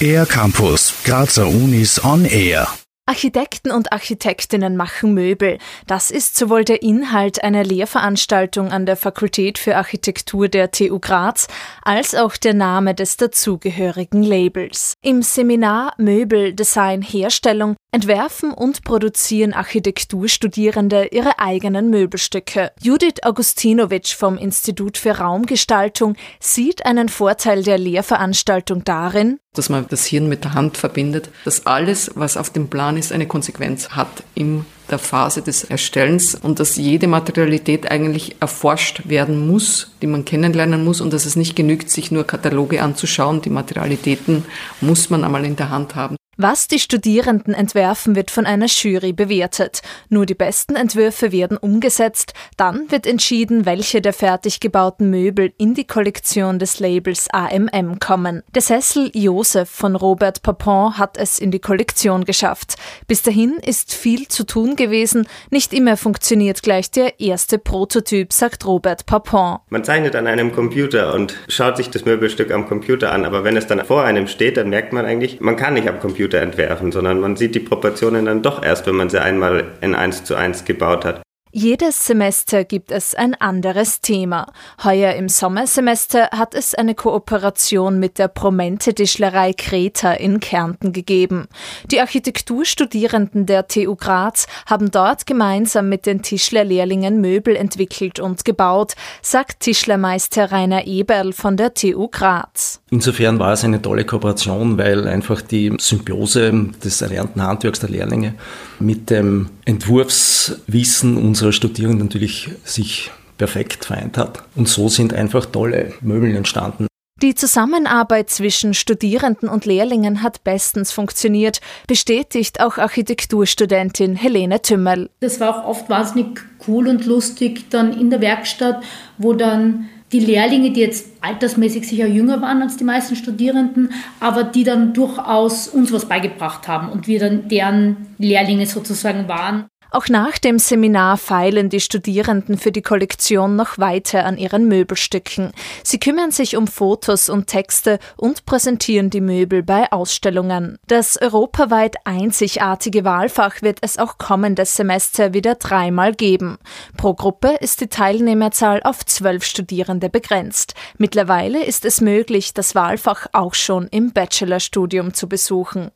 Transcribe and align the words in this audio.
Air 0.00 0.26
Campus, 0.26 0.94
Grazer 1.04 1.46
Unis 1.48 2.04
on 2.04 2.24
Air. 2.24 2.68
Architekten 3.08 3.70
und 3.70 3.92
Architektinnen 3.92 4.76
machen 4.76 5.14
Möbel. 5.14 5.58
Das 5.86 6.10
ist 6.10 6.36
sowohl 6.36 6.64
der 6.64 6.82
Inhalt 6.82 7.42
einer 7.44 7.62
Lehrveranstaltung 7.62 8.72
an 8.72 8.84
der 8.84 8.96
Fakultät 8.96 9.58
für 9.58 9.76
Architektur 9.76 10.48
der 10.48 10.72
TU 10.72 10.98
Graz 10.98 11.46
als 11.82 12.16
auch 12.16 12.36
der 12.36 12.54
Name 12.54 12.96
des 12.96 13.16
dazugehörigen 13.16 14.24
Labels. 14.24 14.94
Im 15.02 15.22
Seminar 15.22 15.94
Möbel, 15.98 16.52
Design, 16.52 17.00
Herstellung 17.00 17.76
entwerfen 17.96 18.52
und 18.52 18.84
produzieren 18.84 19.54
Architekturstudierende 19.54 21.06
ihre 21.12 21.38
eigenen 21.38 21.88
Möbelstücke. 21.88 22.70
Judith 22.82 23.22
Augustinovic 23.22 24.08
vom 24.08 24.36
Institut 24.36 24.98
für 24.98 25.12
Raumgestaltung 25.12 26.14
sieht 26.38 26.84
einen 26.84 27.08
Vorteil 27.08 27.62
der 27.62 27.78
Lehrveranstaltung 27.78 28.84
darin, 28.84 29.38
dass 29.54 29.70
man 29.70 29.86
das 29.88 30.04
Hirn 30.04 30.28
mit 30.28 30.44
der 30.44 30.52
Hand 30.52 30.76
verbindet, 30.76 31.30
dass 31.46 31.64
alles, 31.64 32.10
was 32.14 32.36
auf 32.36 32.50
dem 32.50 32.68
Plan 32.68 32.98
ist, 32.98 33.12
eine 33.12 33.26
Konsequenz 33.26 33.88
hat 33.88 34.24
in 34.34 34.66
der 34.90 34.98
Phase 34.98 35.40
des 35.40 35.64
Erstellens 35.64 36.34
und 36.34 36.60
dass 36.60 36.76
jede 36.76 37.06
Materialität 37.06 37.90
eigentlich 37.90 38.36
erforscht 38.40 39.08
werden 39.08 39.48
muss, 39.48 39.92
die 40.02 40.06
man 40.06 40.26
kennenlernen 40.26 40.84
muss 40.84 41.00
und 41.00 41.14
dass 41.14 41.24
es 41.24 41.34
nicht 41.34 41.56
genügt, 41.56 41.90
sich 41.90 42.10
nur 42.10 42.24
Kataloge 42.24 42.82
anzuschauen. 42.82 43.40
Die 43.40 43.48
Materialitäten 43.48 44.44
muss 44.82 45.08
man 45.08 45.24
einmal 45.24 45.46
in 45.46 45.56
der 45.56 45.70
Hand 45.70 45.94
haben. 45.94 46.16
Was 46.38 46.68
die 46.68 46.78
Studierenden 46.78 47.54
entwerfen, 47.54 48.14
wird 48.14 48.30
von 48.30 48.44
einer 48.44 48.66
Jury 48.66 49.14
bewertet. 49.14 49.80
Nur 50.10 50.26
die 50.26 50.34
besten 50.34 50.76
Entwürfe 50.76 51.32
werden 51.32 51.56
umgesetzt. 51.56 52.34
Dann 52.58 52.90
wird 52.90 53.06
entschieden, 53.06 53.64
welche 53.64 54.02
der 54.02 54.12
fertig 54.12 54.60
gebauten 54.60 55.08
Möbel 55.08 55.54
in 55.56 55.72
die 55.72 55.86
Kollektion 55.86 56.58
des 56.58 56.78
Labels 56.78 57.28
AMM 57.32 58.00
kommen. 58.00 58.42
Der 58.54 58.60
Sessel 58.60 59.10
Josef 59.14 59.70
von 59.70 59.96
Robert 59.96 60.42
Papon 60.42 60.98
hat 60.98 61.16
es 61.16 61.38
in 61.38 61.50
die 61.50 61.58
Kollektion 61.58 62.26
geschafft. 62.26 62.74
Bis 63.06 63.22
dahin 63.22 63.54
ist 63.54 63.94
viel 63.94 64.28
zu 64.28 64.44
tun 64.44 64.76
gewesen. 64.76 65.26
Nicht 65.50 65.72
immer 65.72 65.96
funktioniert 65.96 66.62
gleich 66.62 66.90
der 66.90 67.18
erste 67.18 67.56
Prototyp, 67.56 68.34
sagt 68.34 68.66
Robert 68.66 69.06
Papon. 69.06 69.60
Man 69.70 69.84
zeichnet 69.84 70.14
an 70.14 70.26
einem 70.26 70.52
Computer 70.52 71.14
und 71.14 71.34
schaut 71.48 71.78
sich 71.78 71.88
das 71.88 72.04
Möbelstück 72.04 72.50
am 72.50 72.68
Computer 72.68 73.10
an. 73.12 73.24
Aber 73.24 73.42
wenn 73.42 73.56
es 73.56 73.66
dann 73.66 73.82
vor 73.86 74.04
einem 74.04 74.26
steht, 74.26 74.58
dann 74.58 74.68
merkt 74.68 74.92
man 74.92 75.06
eigentlich, 75.06 75.40
man 75.40 75.56
kann 75.56 75.72
nicht 75.72 75.88
am 75.88 75.98
Computer 75.98 76.25
Computer 76.26 76.42
entwerfen, 76.42 76.90
sondern 76.90 77.20
man 77.20 77.36
sieht 77.36 77.54
die 77.54 77.60
Proportionen 77.60 78.24
dann 78.24 78.42
doch 78.42 78.60
erst, 78.60 78.86
wenn 78.88 78.96
man 78.96 79.08
sie 79.08 79.22
einmal 79.22 79.64
in 79.80 79.94
1 79.94 80.24
zu 80.24 80.34
1 80.34 80.64
gebaut 80.64 81.04
hat. 81.04 81.25
Jedes 81.58 82.04
Semester 82.04 82.64
gibt 82.64 82.92
es 82.92 83.14
ein 83.14 83.32
anderes 83.32 84.02
Thema. 84.02 84.52
Heuer 84.84 85.14
im 85.14 85.30
Sommersemester 85.30 86.28
hat 86.32 86.54
es 86.54 86.74
eine 86.74 86.94
Kooperation 86.94 87.98
mit 87.98 88.18
der 88.18 88.28
Promente 88.28 88.92
Tischlerei 88.92 89.54
Kreta 89.54 90.12
in 90.12 90.40
Kärnten 90.40 90.92
gegeben. 90.92 91.48
Die 91.90 92.02
Architekturstudierenden 92.02 93.46
der 93.46 93.68
TU 93.68 93.96
Graz 93.96 94.46
haben 94.66 94.90
dort 94.90 95.24
gemeinsam 95.24 95.88
mit 95.88 96.04
den 96.04 96.20
Tischlerlehrlingen 96.20 97.22
Möbel 97.22 97.56
entwickelt 97.56 98.20
und 98.20 98.44
gebaut, 98.44 98.92
sagt 99.22 99.60
Tischlermeister 99.60 100.52
Rainer 100.52 100.86
Eberl 100.86 101.32
von 101.32 101.56
der 101.56 101.72
TU 101.72 102.08
Graz. 102.08 102.82
Insofern 102.90 103.38
war 103.38 103.54
es 103.54 103.64
eine 103.64 103.80
tolle 103.80 104.04
Kooperation, 104.04 104.76
weil 104.76 105.08
einfach 105.08 105.40
die 105.40 105.72
Symbiose 105.78 106.52
des 106.84 107.00
erlernten 107.00 107.40
Handwerks 107.40 107.80
der 107.80 107.88
Lehrlinge 107.88 108.34
mit 108.78 109.08
dem 109.08 109.48
Entwurfswissen 109.64 111.16
unserer 111.16 111.45
Studierenden 111.52 112.06
natürlich 112.06 112.50
sich 112.64 113.10
perfekt 113.38 113.84
vereint 113.84 114.18
hat. 114.18 114.42
Und 114.54 114.68
so 114.68 114.88
sind 114.88 115.12
einfach 115.12 115.46
tolle 115.46 115.92
Möbel 116.00 116.34
entstanden. 116.34 116.86
Die 117.22 117.34
Zusammenarbeit 117.34 118.28
zwischen 118.28 118.74
Studierenden 118.74 119.48
und 119.48 119.64
Lehrlingen 119.64 120.22
hat 120.22 120.44
bestens 120.44 120.92
funktioniert, 120.92 121.62
bestätigt 121.86 122.60
auch 122.60 122.76
Architekturstudentin 122.76 124.16
Helene 124.16 124.60
Tümmel. 124.60 125.08
Das 125.20 125.40
war 125.40 125.64
auch 125.64 125.66
oft 125.66 125.88
wahnsinnig 125.88 126.42
cool 126.68 126.88
und 126.88 127.06
lustig 127.06 127.70
dann 127.70 127.98
in 127.98 128.10
der 128.10 128.20
Werkstatt, 128.20 128.82
wo 129.16 129.32
dann 129.32 129.88
die 130.12 130.20
Lehrlinge, 130.20 130.72
die 130.72 130.80
jetzt 130.80 131.06
altersmäßig 131.22 131.88
sicher 131.88 132.06
jünger 132.06 132.42
waren 132.42 132.60
als 132.60 132.76
die 132.76 132.84
meisten 132.84 133.16
Studierenden, 133.16 133.92
aber 134.20 134.44
die 134.44 134.64
dann 134.64 134.92
durchaus 134.92 135.68
uns 135.68 135.92
was 135.92 136.04
beigebracht 136.06 136.68
haben 136.68 136.90
und 136.90 137.06
wir 137.06 137.18
dann 137.18 137.48
deren 137.48 138.08
Lehrlinge 138.18 138.66
sozusagen 138.66 139.26
waren. 139.26 139.64
Auch 139.90 140.08
nach 140.08 140.38
dem 140.38 140.58
Seminar 140.58 141.16
feilen 141.16 141.68
die 141.68 141.80
Studierenden 141.80 142.58
für 142.58 142.72
die 142.72 142.82
Kollektion 142.82 143.56
noch 143.56 143.78
weiter 143.78 144.24
an 144.24 144.36
ihren 144.36 144.66
Möbelstücken. 144.68 145.52
Sie 145.84 145.98
kümmern 145.98 146.32
sich 146.32 146.56
um 146.56 146.66
Fotos 146.66 147.28
und 147.28 147.46
Texte 147.46 147.98
und 148.16 148.46
präsentieren 148.46 149.10
die 149.10 149.20
Möbel 149.20 149.62
bei 149.62 149.90
Ausstellungen. 149.92 150.78
Das 150.86 151.20
europaweit 151.20 151.96
einzigartige 152.04 153.04
Wahlfach 153.04 153.62
wird 153.62 153.78
es 153.82 153.98
auch 153.98 154.18
kommendes 154.18 154.76
Semester 154.76 155.32
wieder 155.32 155.54
dreimal 155.54 156.14
geben. 156.14 156.58
Pro 156.96 157.14
Gruppe 157.14 157.56
ist 157.60 157.80
die 157.80 157.88
Teilnehmerzahl 157.88 158.82
auf 158.82 159.06
zwölf 159.06 159.44
Studierende 159.44 160.10
begrenzt. 160.10 160.74
Mittlerweile 160.98 161.64
ist 161.64 161.84
es 161.84 162.00
möglich, 162.00 162.54
das 162.54 162.74
Wahlfach 162.74 163.28
auch 163.32 163.54
schon 163.54 163.86
im 163.88 164.12
Bachelorstudium 164.12 165.14
zu 165.14 165.28
besuchen. 165.28 165.90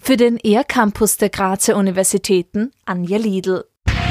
Für 0.00 0.16
den 0.16 0.38
ER-Campus 0.38 1.16
der 1.16 1.30
Grazer 1.30 1.76
Universitäten 1.76 2.70
Anja 2.84 3.16
Liedl. 3.16 3.64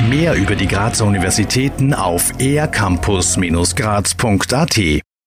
Mehr 0.10 0.36
über 0.36 0.56
die 0.56 0.68
Grazer 0.68 1.06
Universitäten 1.06 1.94
auf 1.94 2.34
ercampus-graz.at 2.40 5.04